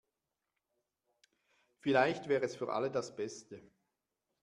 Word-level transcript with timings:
Vielleicht 1.77 2.27
wäre 2.27 2.43
es 2.45 2.55
für 2.55 2.73
alle 2.73 2.89
das 2.89 3.15
Beste. 3.15 3.61